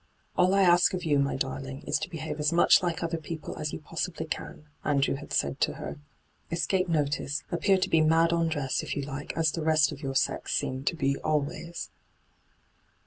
[0.35, 3.55] 'All I ask of yon, mj darling, is to behave as much like other people
[3.59, 5.99] as you possibly can,' Andrew had said to her.'
[6.51, 10.01] Elscape notice— appear to be mad on dress, if you like, as the rest of
[10.01, 11.91] your sex seem to be always.